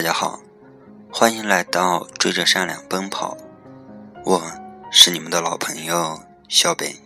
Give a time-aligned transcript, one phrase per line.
[0.00, 0.40] 大家好，
[1.12, 3.36] 欢迎来到追着善良奔跑，
[4.24, 4.50] 我
[4.90, 6.98] 是你们的老朋友小北。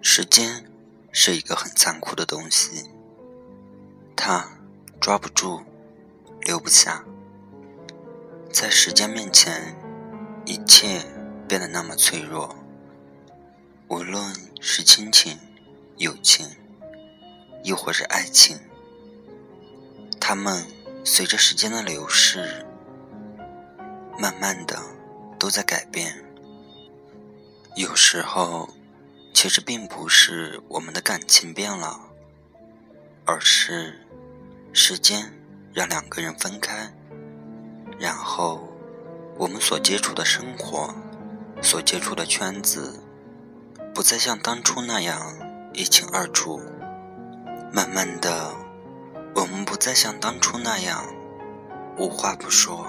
[0.00, 0.64] 时间
[1.12, 2.88] 是一个很残酷的东西，
[4.16, 4.48] 它
[4.98, 5.62] 抓不住，
[6.40, 7.04] 留不下，
[8.50, 9.76] 在时间面前，
[10.46, 11.02] 一切
[11.46, 12.56] 变得那么脆弱。
[13.88, 15.38] 无论是亲情、
[15.98, 16.48] 友情，
[17.62, 18.58] 亦或是爱情。
[20.20, 20.66] 他们
[21.04, 22.66] 随着时间的流逝，
[24.18, 24.78] 慢慢的
[25.38, 26.24] 都在改变。
[27.74, 28.68] 有时候，
[29.32, 32.00] 其实并不是我们的感情变了，
[33.24, 34.06] 而是
[34.72, 35.32] 时间
[35.72, 36.92] 让两个人分开，
[37.98, 38.68] 然后
[39.36, 40.94] 我们所接触的生活、
[41.62, 43.00] 所接触的圈子，
[43.94, 45.36] 不再像当初那样
[45.72, 46.60] 一清二楚。
[47.72, 48.67] 慢慢的。
[49.34, 51.04] 我们不再像当初那样
[51.96, 52.86] 无话不说，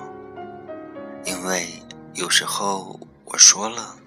[1.25, 1.67] 因为
[2.13, 3.97] 有时候我说了，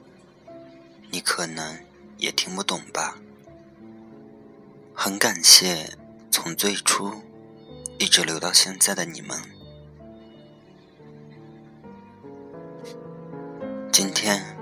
[1.10, 1.78] 你可能
[2.18, 3.16] 也听不懂吧。
[4.94, 5.96] 很感谢
[6.30, 7.22] 从最初
[7.98, 9.36] 一直留到现在的你们。
[13.90, 14.56] 今天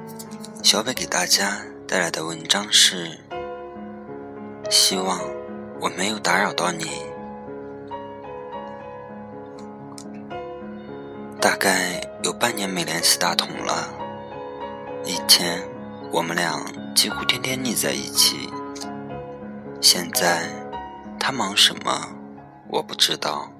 [0.62, 3.18] 小北给大家带来的文章是：
[4.70, 5.20] 希望
[5.80, 6.86] 我没有打扰到你。
[12.40, 13.90] 半年没联系大同了。
[15.04, 15.62] 以前
[16.10, 16.58] 我们俩
[16.94, 18.48] 几乎天天腻在一起。
[19.78, 20.48] 现在
[21.18, 22.16] 他忙什么，
[22.68, 23.52] 我不知道。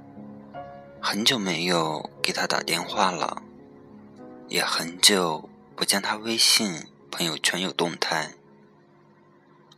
[0.98, 3.42] 很久没有给他打电话了，
[4.48, 8.31] 也很久不见他微信朋友圈有动态。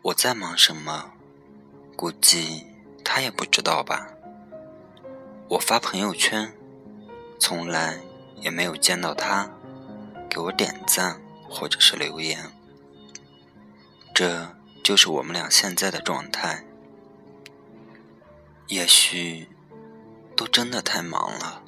[0.02, 1.10] 我在忙什么，
[1.96, 2.64] 估计
[3.04, 4.06] 他也不知道吧。
[5.48, 6.52] 我发朋友圈。
[7.40, 7.98] 从来
[8.42, 9.48] 也没有见到他
[10.28, 12.50] 给我点赞或者是留言，
[14.12, 16.64] 这就是我们俩现在的状态。
[18.66, 19.48] 也许
[20.36, 21.62] 都真的太忙了，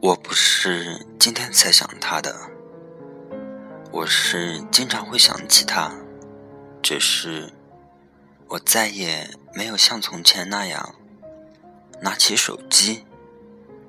[0.00, 2.34] 我不是今天才想他的，
[3.92, 5.92] 我是经常会想起他，
[6.82, 7.52] 只是
[8.48, 10.94] 我再也没有像从前那样
[12.00, 13.04] 拿起手机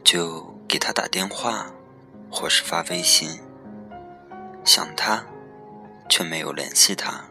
[0.03, 0.55] 就。
[0.69, 1.71] 给他打电话，
[2.31, 3.41] 或是发微信，
[4.63, 5.23] 想他，
[6.09, 7.25] 却没有联系他。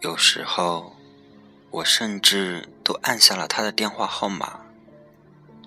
[0.00, 0.92] 有时候，
[1.70, 4.60] 我甚至都按下了他的电话号码，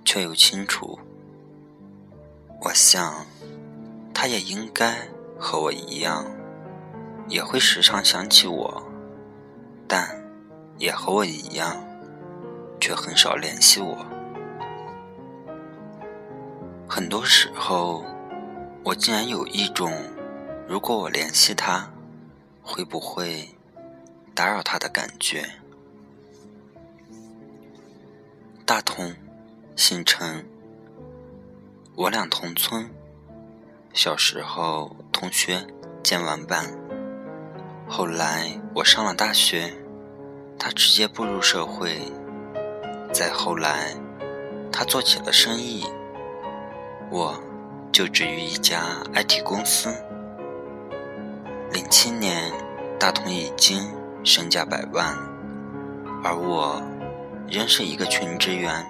[0.03, 0.99] 却又清楚。
[2.61, 3.25] 我想，
[4.13, 6.25] 他也应该和我一样，
[7.27, 8.83] 也会时常想起我，
[9.87, 10.23] 但
[10.77, 11.83] 也和我一样，
[12.79, 14.05] 却很少联系我。
[16.87, 18.05] 很多时候，
[18.83, 19.91] 我竟然有一种，
[20.67, 21.91] 如果我联系他，
[22.61, 23.49] 会不会
[24.35, 25.43] 打扰他的感觉。
[28.65, 29.15] 大同，
[29.75, 30.45] 姓陈，
[31.95, 32.89] 我俩同村，
[33.93, 35.65] 小时候同学
[36.03, 36.77] 兼玩伴。
[37.87, 39.73] 后来我上了大学，
[40.59, 41.99] 他直接步入社会。
[43.11, 43.95] 再后来，
[44.71, 45.85] 他做起了生意。
[47.13, 47.39] 我
[47.91, 48.81] 就职于一家
[49.13, 49.93] IT 公司。
[51.71, 52.51] 零七年，
[52.99, 53.87] 大同已经
[54.23, 55.15] 身价百万，
[56.23, 56.81] 而我
[57.47, 58.83] 仍是一个群职员。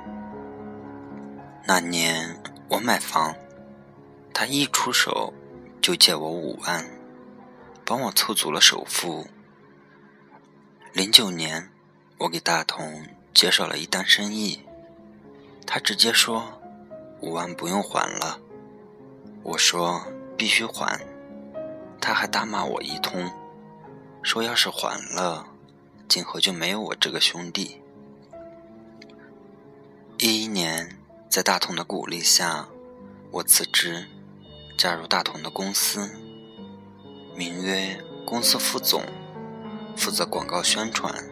[1.68, 3.36] 那年我买房，
[4.34, 5.34] 他一出手
[5.82, 6.86] 就借我五万，
[7.84, 9.28] 帮我凑足了首付。
[10.94, 11.70] 零九年，
[12.20, 14.62] 我给大同介绍了一单生意，
[15.68, 16.63] 他直接说。
[17.24, 18.38] 五万不用还了，
[19.44, 21.00] 我说必须还，
[22.02, 23.32] 他还大骂我一通，
[24.22, 25.48] 说要是还了，
[26.10, 27.82] 今后就没有我这个兄弟。
[30.18, 31.00] 一一年，
[31.30, 32.68] 在大同的鼓励下，
[33.32, 34.06] 我辞职，
[34.78, 36.12] 加入大同的公司，
[37.38, 39.02] 名曰公司副总，
[39.96, 41.24] 负责广告宣传，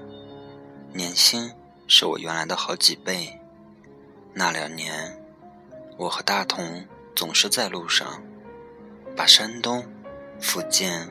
[0.93, 1.51] 年薪
[1.85, 3.37] 是我原来的好几倍。
[4.33, 5.20] 那两年。
[6.01, 6.83] 我和大同
[7.15, 8.23] 总是在路上，
[9.15, 9.85] 把山东、
[10.39, 11.07] 福建、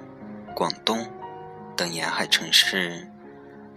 [0.53, 1.09] 广东
[1.77, 3.09] 等沿海城市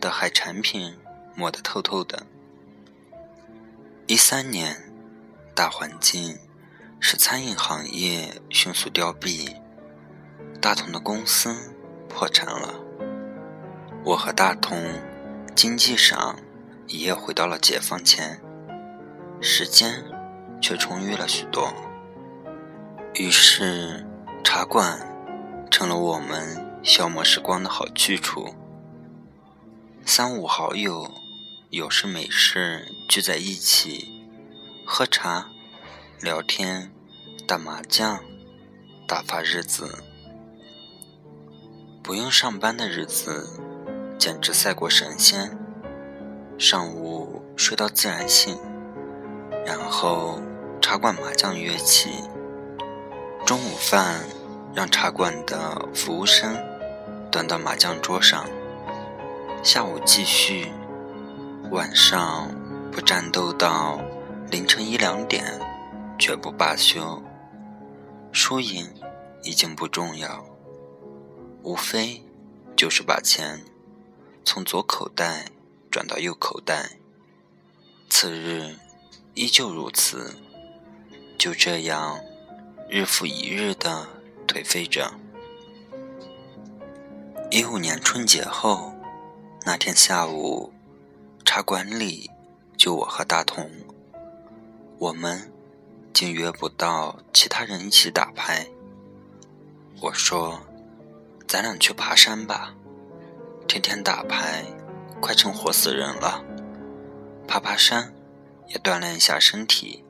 [0.02, 0.98] 的海产品
[1.36, 2.26] 摸得透透的。
[4.08, 4.92] 一三年，
[5.54, 6.36] 大环境
[7.00, 9.56] 使餐饮行业迅速凋敝，
[10.60, 11.56] 大同的公司
[12.10, 12.74] 破产了。
[14.04, 14.84] 我和大同
[15.56, 16.40] 经济上
[16.88, 18.42] 一夜回到了解放前，
[19.40, 20.04] 时间
[20.64, 21.74] 却充裕了许多。
[23.16, 24.08] 于是，
[24.46, 24.98] 茶馆
[25.70, 28.56] 成了我们消磨时光的好去处。
[30.06, 31.12] 三五好友
[31.70, 34.26] 有事没事聚在一起，
[34.86, 35.50] 喝茶、
[36.22, 36.92] 聊天、
[37.46, 38.24] 打麻将，
[39.06, 40.02] 打发日子。
[42.02, 43.60] 不用上班的日子，
[44.18, 45.58] 简直赛过神仙。
[46.58, 48.58] 上午睡到自然醒，
[49.66, 50.42] 然后
[50.84, 52.10] 茶馆麻将约起。
[53.46, 54.26] 中午饭
[54.76, 56.62] 让茶馆的服务生
[57.32, 58.46] 端到麻将桌上。
[59.64, 60.70] 下午继续，
[61.72, 62.54] 晚上
[62.92, 64.02] 不战斗到
[64.52, 65.58] 凌晨一两点，
[66.20, 67.24] 绝不罢休。
[68.34, 68.94] 输赢
[69.42, 70.46] 已经不重要。
[71.64, 72.22] 无非
[72.76, 73.64] 就是把钱
[74.44, 75.46] 从左口袋
[75.90, 76.98] 转到右口袋。
[78.10, 78.76] 次日
[79.34, 80.36] 依旧如此，
[81.44, 82.24] 就这样
[82.88, 84.08] 日复一日的
[84.48, 85.12] 颓废着。
[87.52, 88.94] 一五年春节后
[89.66, 90.72] 那天下午，
[91.44, 92.32] 茶馆里
[92.78, 93.70] 就我和大同，
[94.98, 95.52] 我们
[96.14, 98.66] 竟约不到其他人一起打牌。
[100.00, 100.62] 我说。
[101.46, 102.74] 咱俩去爬山吧，
[103.68, 104.64] 天天打牌，
[105.20, 106.42] 快成活死人了。
[107.48, 108.14] 爬爬山，
[108.70, 110.06] 也锻炼一下身体。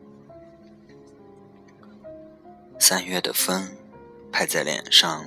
[2.80, 3.70] 三月的风
[4.32, 5.26] 拍在脸上，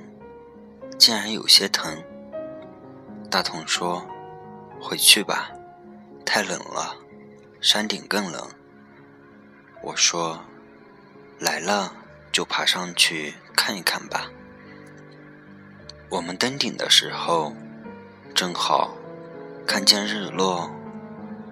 [0.99, 2.03] 竟然有些疼。
[3.31, 4.07] 大同说
[4.81, 5.51] ：“回去吧，
[6.25, 6.97] 太冷了，
[7.61, 8.47] 山顶更冷。”
[9.83, 10.45] 我说
[11.41, 11.93] ：“来了
[12.31, 14.31] 就爬上去看一看吧。”
[16.11, 17.53] 我们登顶的时候，
[18.35, 18.95] 正好
[19.67, 20.71] 看见日落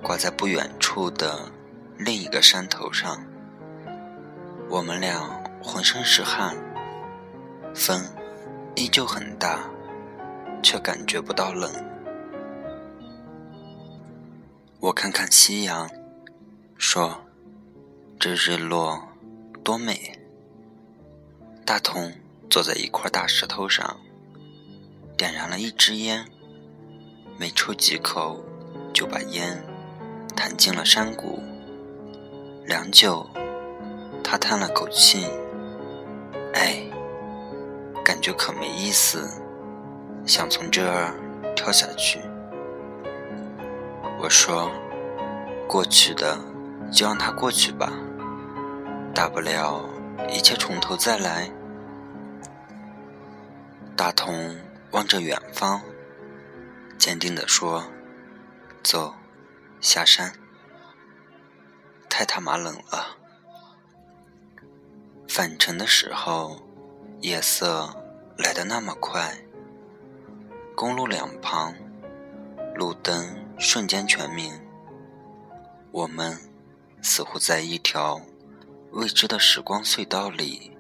[0.02, 1.50] 挂在不远处的
[1.96, 3.24] 另一个山头上。
[4.68, 6.54] 我们俩浑身是汗，
[7.74, 7.98] 风
[8.76, 9.60] 依旧很大，
[10.62, 11.72] 却感觉不到冷。
[14.78, 15.90] 我看看夕阳，
[16.76, 17.24] 说
[18.20, 19.02] ：“这日落
[19.64, 20.20] 多美。”
[21.64, 22.12] 大同
[22.50, 23.98] 坐在一块大石头上。
[25.16, 26.26] 点燃了一支烟，
[27.38, 28.44] 没抽几口，
[28.92, 29.64] 就把烟
[30.36, 31.40] 弹进了山谷。
[32.66, 33.24] 良久，
[34.24, 35.24] 他叹了口气
[36.54, 36.82] ：“哎，
[38.04, 39.28] 感觉可没意思，
[40.26, 41.14] 想从这儿
[41.54, 42.20] 跳下去。”
[44.18, 44.70] 我说
[45.68, 46.38] ：“过去的
[46.92, 47.92] 就让它过去吧，
[49.14, 49.84] 大不了
[50.28, 51.50] 一切从头再来。”
[53.96, 54.56] 大同。
[54.94, 55.82] 望着远方，
[56.98, 57.82] 坚定地说
[58.80, 59.12] ：“走，
[59.80, 60.32] 下山。
[62.08, 63.16] 太他妈冷了。”
[65.28, 66.60] 返程的时候，
[67.20, 67.94] 夜色
[68.36, 69.36] 来得那么快，
[70.74, 71.74] 公路两旁
[72.74, 74.52] 路灯瞬间全明，
[75.90, 76.38] 我们
[77.02, 78.20] 似乎在一条
[78.92, 80.76] 未知的时光隧道里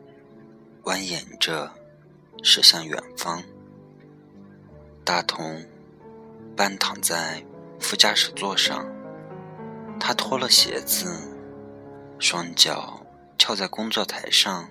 [0.84, 1.70] 蜿蜒着
[2.42, 3.42] 驶向远方。
[5.04, 5.64] 大同
[6.56, 7.44] 半躺在
[7.80, 8.86] 副驾驶座上，
[9.98, 11.28] 他脱了鞋子，
[12.18, 13.03] 双脚
[13.38, 14.68] 翘在工作台上，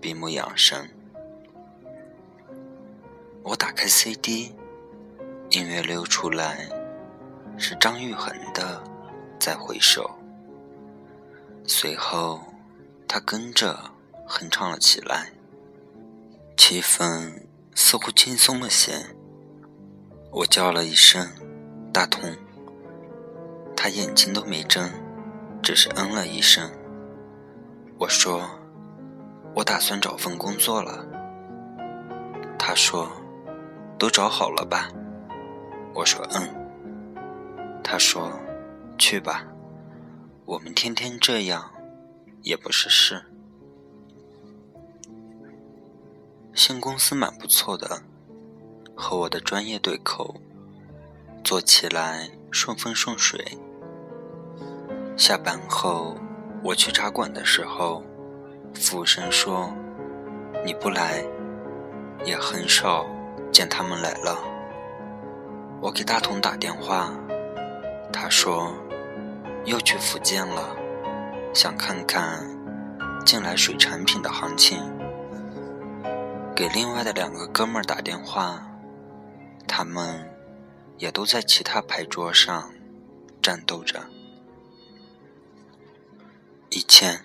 [0.00, 0.90] 闭目养神。
[3.42, 4.54] 我打开 CD，
[5.50, 6.68] 音乐流出来，
[7.58, 8.82] 是张玉恒的
[9.38, 10.18] 《再回首》。
[11.68, 12.40] 随后，
[13.06, 13.92] 他跟着
[14.26, 15.32] 哼唱了起来，
[16.56, 17.42] 气氛
[17.74, 19.14] 似乎轻松了些。
[20.30, 21.28] 我叫了一声
[21.92, 22.34] “大同”，
[23.76, 24.90] 他眼睛都没睁，
[25.62, 26.70] 只是嗯了一声。
[28.02, 28.50] 我说
[29.54, 31.06] ：“我打算找份工作了。”
[32.58, 33.08] 他说
[33.96, 34.88] ：“都找好了吧？”
[35.94, 37.22] 我说：“嗯。”
[37.80, 38.32] 他说
[38.98, 39.46] ：“去吧，
[40.46, 41.70] 我们天天这样
[42.42, 43.24] 也不是事。”
[46.52, 48.02] 新公司蛮不错的。
[48.96, 50.34] 和我的专业对口，
[51.44, 53.56] 做起来顺风顺水。
[55.16, 56.16] 下班后，
[56.64, 58.04] 我去茶馆的时候，
[58.72, 59.74] 服务生说
[60.64, 61.24] ：“你不来，
[62.24, 63.04] 也很少
[63.52, 64.38] 见他们来了。”
[65.82, 67.12] 我给大同打电话，
[68.12, 68.72] 他说
[69.66, 70.76] ：“又去福建了，
[71.52, 72.46] 想看看
[73.26, 74.78] 进来水产品的行情。”
[76.54, 78.62] 给另外的两个哥们儿打电话。
[79.66, 80.30] 他们
[80.98, 82.70] 也都在其他牌桌上
[83.40, 84.00] 战斗着。
[86.74, 87.22] 以前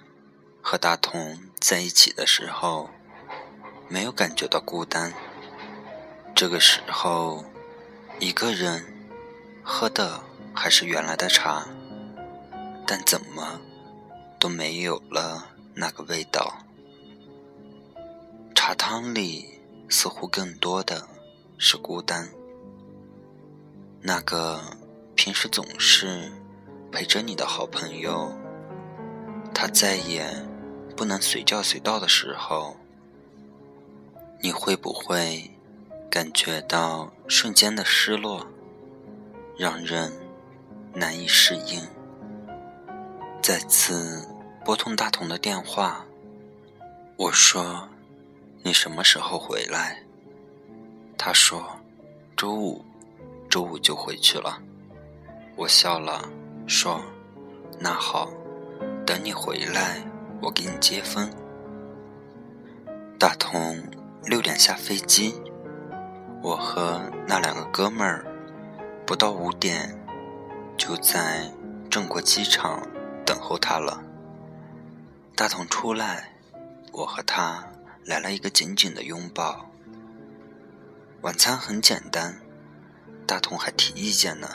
[0.61, 2.89] 和大同在一起的时候，
[3.87, 5.13] 没有感觉到孤单。
[6.35, 7.45] 这个时候，
[8.19, 8.83] 一个人
[9.63, 10.21] 喝的
[10.53, 11.65] 还是原来的茶，
[12.85, 13.61] 但怎么
[14.37, 16.65] 都没有了那个味道。
[18.53, 21.07] 茶汤里似乎更多的
[21.57, 22.27] 是孤单。
[24.01, 24.59] 那个
[25.15, 26.33] 平时总是
[26.91, 28.37] 陪着你的好朋友。
[29.59, 30.23] 他再也
[30.95, 32.77] 不能随叫随到的时候，
[34.39, 35.49] 你会不会
[36.11, 38.45] 感觉到瞬间的失落，
[39.57, 40.13] 让人
[40.93, 41.81] 难以适应？
[43.41, 44.29] 再次
[44.63, 46.05] 拨通大同的电话，
[47.15, 47.89] 我说
[48.61, 50.03] ：“你什么时候回来？”
[51.17, 51.67] 他说
[52.37, 52.85] ：“周五，
[53.49, 54.61] 周五就回去了。”
[55.57, 56.29] 我笑了，
[56.67, 57.01] 说
[57.81, 58.31] ：“那好。”
[59.07, 60.03] 等你回来，
[60.41, 61.31] 我给你接风。
[63.17, 63.81] 大同
[64.25, 65.41] 六点下飞机，
[66.43, 68.25] 我和那两个哥们儿
[69.05, 69.97] 不到五点
[70.77, 71.49] 就在
[71.89, 72.85] 正国机场
[73.25, 74.03] 等候他了。
[75.37, 76.33] 大同出来，
[76.91, 77.65] 我和他
[78.03, 79.71] 来了一个紧紧的拥抱。
[81.21, 82.41] 晚餐很简单，
[83.25, 84.49] 大同还提意见呢。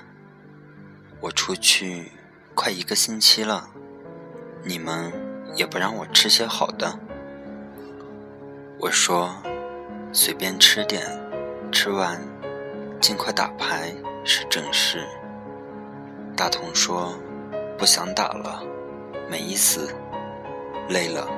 [1.22, 2.12] 我出去
[2.54, 3.70] 快一个星期了。
[4.64, 5.12] 你们
[5.56, 6.98] 也不让我吃些好的，
[8.78, 9.34] 我说
[10.12, 11.04] 随便吃点，
[11.72, 12.20] 吃完
[13.00, 13.92] 尽快打牌
[14.24, 15.04] 是正事。
[16.36, 17.18] 大同说
[17.76, 18.62] 不想打了，
[19.28, 19.92] 没意思，
[20.88, 21.28] 累了。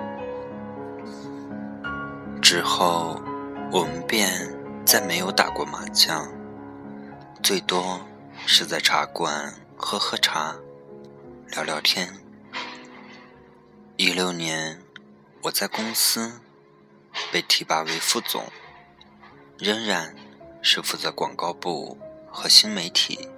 [2.43, 3.19] 之后
[3.73, 4.28] 我们便
[4.85, 6.28] 再没有打过麻将，
[7.43, 7.99] 最多
[8.45, 10.54] 是在茶馆喝喝茶，
[11.50, 12.24] 聊聊天。
[13.96, 14.82] 一六年，
[15.42, 16.40] 我在公司
[17.30, 18.44] 被提拔为副总，
[19.56, 20.16] 仍然
[20.60, 21.96] 是负责广告部
[22.28, 23.28] 和新媒体，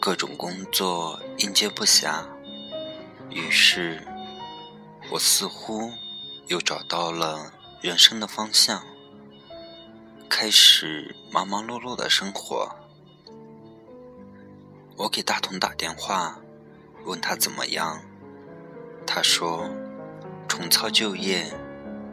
[0.00, 2.26] 各种工作应接不暇。
[3.30, 4.04] 于是，
[5.08, 5.92] 我似乎
[6.48, 8.84] 又找到了人生的方向，
[10.28, 12.74] 开始忙忙碌碌的生活。
[14.96, 16.40] 我给大同打电话，
[17.04, 18.02] 问他怎么样。
[19.10, 19.66] 他说
[20.46, 21.46] ：“重操旧业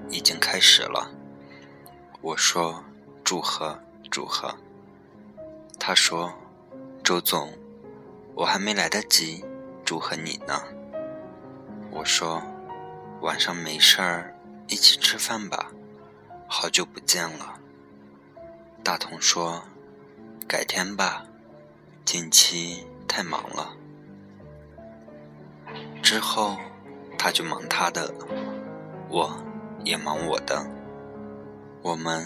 [0.10, 1.12] 已经开始了。”
[2.22, 2.82] 我说
[3.22, 3.78] ：“祝贺，
[4.10, 4.56] 祝贺。”
[5.78, 6.34] 他说
[7.04, 7.52] ：“周总，
[8.34, 9.44] 我还没来得及
[9.84, 10.64] 祝贺你呢。”
[11.92, 12.42] 我说
[13.20, 14.34] ：“晚上没事儿，
[14.70, 15.70] 一起吃饭吧，
[16.48, 17.60] 好久不见了。”
[18.82, 19.62] 大同说
[20.48, 21.25] ：“改天吧，
[22.06, 23.75] 近期太忙了。”
[26.02, 26.58] 之后。
[27.18, 28.14] 他就忙他的，
[29.10, 29.36] 我
[29.84, 30.66] 也忙我的，
[31.82, 32.24] 我们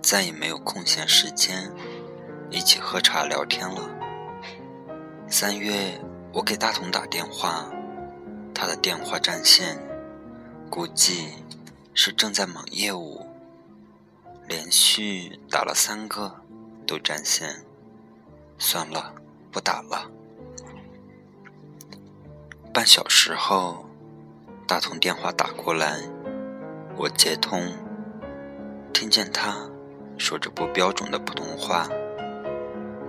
[0.00, 1.72] 再也没有空闲时间
[2.50, 3.90] 一起喝茶聊天了。
[5.28, 6.00] 三月，
[6.32, 7.70] 我给大同打电话，
[8.54, 9.78] 他的电话占线，
[10.70, 11.30] 估计
[11.94, 13.26] 是正在忙业务，
[14.46, 16.40] 连续打了三个
[16.86, 17.64] 都占线，
[18.56, 19.14] 算了，
[19.50, 20.10] 不打了。
[22.72, 23.87] 半小时后。
[24.68, 25.98] 大同电话打过来，
[26.94, 27.58] 我接通，
[28.92, 29.56] 听见他
[30.18, 31.88] 说着不标准的普通话：“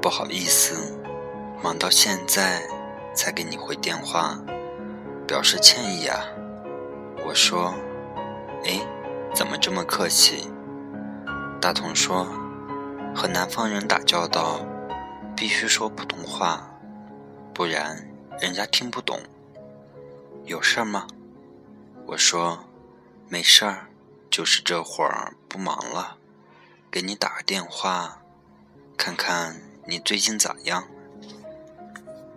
[0.02, 0.98] 不好意思，
[1.62, 2.62] 忙到现在
[3.14, 4.40] 才给你回电话，
[5.28, 6.24] 表示歉意啊。”
[7.28, 7.74] 我说
[8.64, 8.80] ：“哎，
[9.36, 10.50] 怎么这么客气？”
[11.60, 12.26] 大同说
[13.14, 14.62] ：“和南方人打交道，
[15.36, 16.72] 必须说普通话，
[17.54, 17.98] 不然
[18.40, 19.20] 人家听不懂。
[20.46, 21.06] 有事吗？”
[22.10, 22.66] 我说
[23.30, 23.88] ：“没事儿，
[24.32, 26.18] 就是这会儿不忙了，
[26.90, 28.24] 给你打个电话，
[28.98, 30.88] 看看你最近咋样。”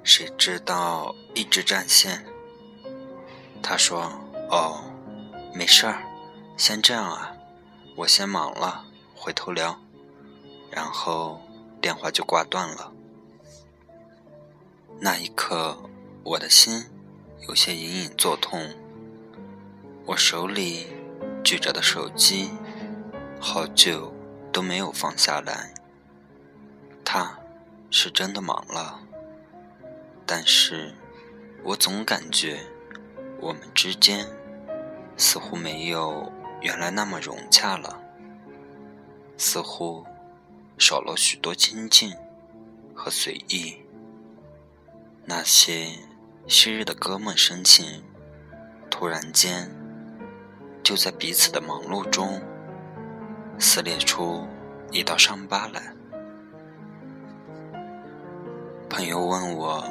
[0.05, 2.27] 谁知道一直占线。
[3.63, 4.13] 他说
[4.53, 4.85] ：“哦，
[5.55, 6.03] 没事儿，
[6.59, 7.33] 先这样啊，
[7.97, 9.81] 我先忙了，回头聊。”
[10.71, 11.41] 然后
[11.81, 12.93] 电话就挂断了。
[15.01, 15.79] 那一刻，
[16.25, 16.85] 我的心
[17.49, 18.69] 有些隐隐作痛。
[20.05, 20.87] 我手里
[21.45, 22.51] 举着的手机，
[23.41, 24.13] 好久
[24.53, 25.73] 都没有放下来。
[27.05, 27.39] 他
[27.91, 29.01] 是真的忙了，
[30.27, 30.95] 但是
[31.63, 32.61] 我总感觉
[33.39, 34.27] 我们之间
[35.17, 38.03] 似乎没有原来那么融洽了，
[39.37, 40.05] 似乎
[40.79, 42.13] 少了许多亲近
[42.93, 43.77] 和随意。
[45.25, 45.93] 那些
[46.49, 48.03] 昔日的哥们深情，
[48.91, 49.71] 突然间
[50.83, 52.43] 就在彼此的忙碌中
[53.59, 54.47] 撕裂出
[54.91, 55.95] 一道伤疤来。
[58.91, 59.85] 朋友问我，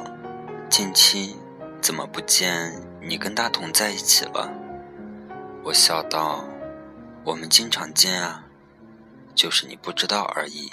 [0.68, 1.34] 近期
[1.80, 4.52] 怎么不见你跟大同在一起了？
[5.64, 6.44] 我笑道
[7.24, 8.44] ：“我们经常见啊，
[9.34, 10.70] 就是你不知道而已。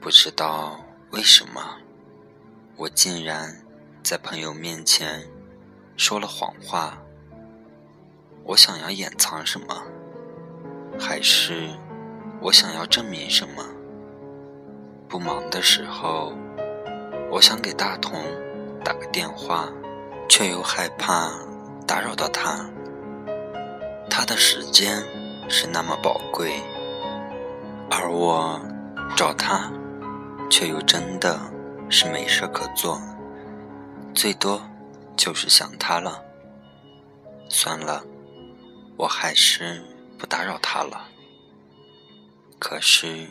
[0.00, 1.78] 不知道为什么，
[2.76, 3.64] 我竟然
[4.02, 5.26] 在朋友面前
[5.96, 6.98] 说了谎话。
[8.44, 9.82] 我想要掩藏什么，
[10.98, 11.68] 还是
[12.40, 13.64] 我想要证明什么？
[15.08, 16.32] 不忙的时候，
[17.30, 18.20] 我想给大同
[18.84, 19.68] 打个电话，
[20.28, 21.30] 却又害怕
[21.86, 22.68] 打扰到他。”
[24.10, 25.02] 他的时间
[25.48, 26.60] 是那么宝贵，
[27.90, 28.60] 而我
[29.16, 29.72] 找他，
[30.50, 31.38] 却又真的
[31.88, 33.00] 是没事可做，
[34.14, 34.60] 最多
[35.16, 36.22] 就是想他了。
[37.48, 38.02] 算了，
[39.02, 39.82] 我还是
[40.16, 41.08] 不打扰他了。
[42.60, 43.30] 可是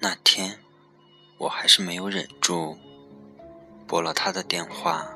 [0.00, 0.58] 那天，
[1.36, 2.78] 我还是没有忍住，
[3.86, 5.06] 拨了他的电话。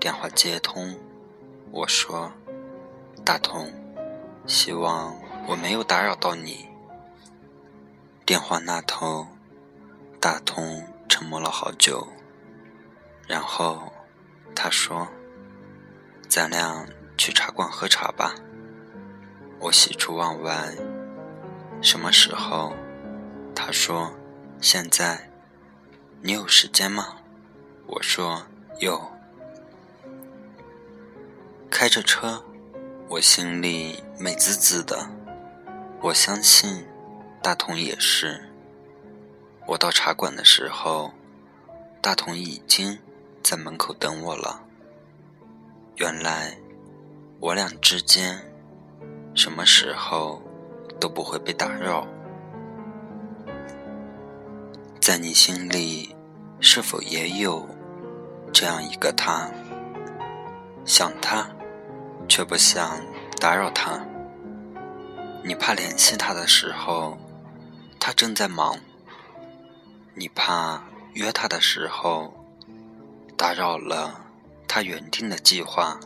[0.00, 0.98] 电话接通，
[1.70, 2.32] 我说。
[3.24, 3.72] 大同，
[4.48, 6.66] 希望我没有打扰到你。
[8.26, 9.24] 电话那头，
[10.18, 12.08] 大同沉默了好久，
[13.28, 13.92] 然后
[14.52, 15.06] 他说
[16.28, 16.84] ：“咱俩
[17.18, 18.34] 去茶馆喝茶吧。”
[19.60, 20.74] 我喜出望外。
[21.82, 22.72] 什么时候？
[23.54, 24.10] 他说
[24.62, 25.28] ：“现在。”
[26.22, 27.16] 你有时间吗？
[27.86, 28.46] 我说
[28.80, 29.10] ：“有。”
[31.70, 32.42] 开着车。
[33.10, 35.08] 我心里美滋滋的，
[36.02, 36.86] 我相信
[37.42, 38.52] 大同也是。
[39.66, 41.12] 我到茶馆的时候，
[42.02, 42.98] 大同已经
[43.42, 44.62] 在门口等我了。
[45.96, 46.58] 原来
[47.40, 48.36] 我俩之间
[49.34, 50.42] 什么时候
[51.00, 52.06] 都不会被打扰。
[55.00, 56.14] 在你心里，
[56.60, 57.66] 是否也有
[58.52, 59.50] 这样一个他？
[60.84, 61.48] 想他。
[62.28, 63.00] 却不想
[63.40, 63.98] 打扰他。
[65.42, 67.16] 你怕联系他的时候，
[67.98, 68.76] 他正在忙；
[70.14, 72.34] 你怕约他的时候，
[73.34, 74.26] 打扰了
[74.68, 75.98] 他原定的计划；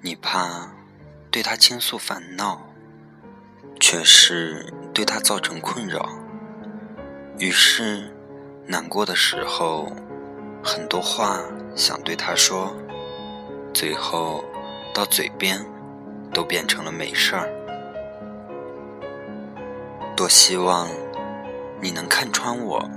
[0.00, 0.70] 你怕
[1.30, 2.60] 对他倾诉烦恼，
[3.78, 6.08] 却是对他造成困扰。
[7.38, 8.12] 于是，
[8.66, 9.92] 难过的时候，
[10.62, 11.40] 很多话
[11.74, 12.74] 想对他说，
[13.72, 14.44] 最后。
[14.92, 15.64] 到嘴边，
[16.34, 17.48] 都变成了没事儿。
[20.16, 20.88] 多希望
[21.80, 22.90] 你能看穿我，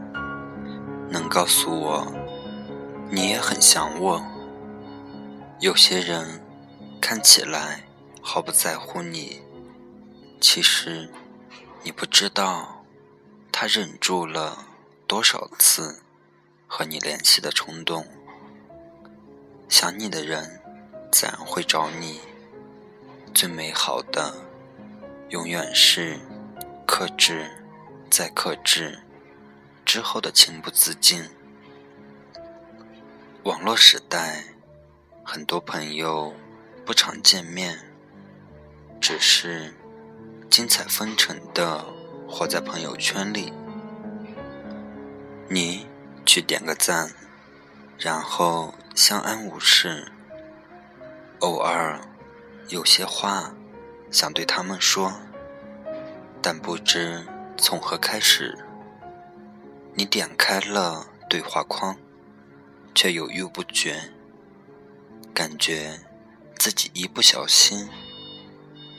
[1.08, 2.12] 能告诉我
[3.12, 4.20] 你也很想我。
[5.60, 6.42] 有些人
[7.06, 7.84] 看起来
[8.22, 9.42] 毫不在乎你，
[10.40, 11.10] 其实
[11.84, 12.86] 你不知道
[13.52, 14.66] 他忍住了
[15.06, 16.02] 多少次
[16.66, 18.08] 和你联系的冲动。
[19.68, 20.62] 想你的人。
[21.12, 22.22] 自然会找你。
[23.36, 24.34] 最美好的，
[25.30, 26.20] 永远是
[26.88, 27.52] 克制，
[28.10, 29.04] 再克制
[29.86, 31.30] 之后的情不自禁。
[33.44, 34.56] 网络时代，
[35.24, 36.34] 很多朋友
[36.86, 37.80] 不常见面，
[39.00, 39.74] 只是
[40.50, 41.86] 精彩纷呈的
[42.28, 43.54] 活在朋友圈里。
[45.50, 45.88] 你
[46.26, 47.14] 去点个赞，
[47.98, 50.12] 然后相安无事。
[51.40, 52.02] 偶尔，
[52.68, 53.54] 有些话
[54.12, 55.14] 想对他们说，
[56.42, 57.26] 但不知
[57.58, 58.58] 从何开始。
[59.96, 61.96] 你点开了对话框，
[62.94, 64.12] 却犹豫不决，
[65.34, 66.00] 感觉
[66.64, 67.90] 自己一不小心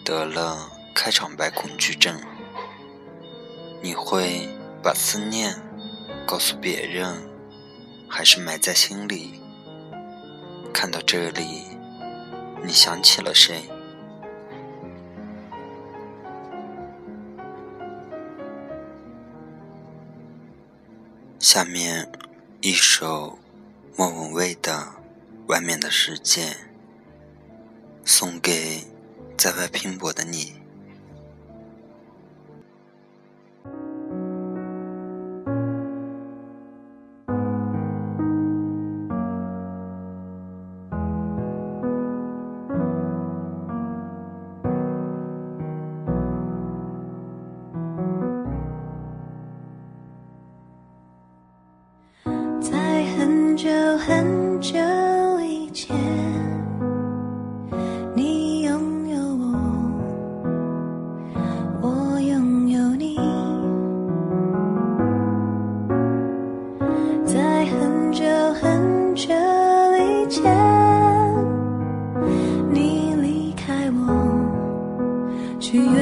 [0.05, 2.20] 得了开场白恐惧症。
[3.81, 4.46] 你会
[4.83, 5.59] 把思念
[6.27, 7.27] 告诉别人，
[8.07, 9.40] 还是埋在心里？
[10.74, 11.62] 看到这里。
[12.62, 13.62] 你想起了谁？
[21.38, 22.12] 下面
[22.61, 23.38] 一首
[23.96, 24.72] 莫文蔚的
[25.46, 26.42] 《外面的世界》，
[28.04, 28.82] 送给
[29.36, 30.63] 在外拼搏的你。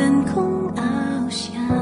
[0.03, 1.82] 天空翱翔。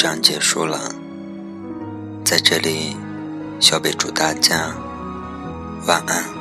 [0.00, 0.94] 这样结束了。
[2.24, 2.96] 在这里
[3.58, 4.72] 小北祝大家
[5.88, 6.37] 晚安。